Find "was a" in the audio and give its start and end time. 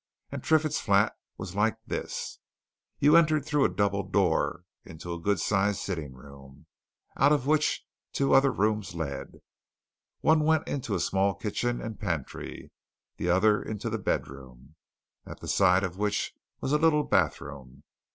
16.61-16.79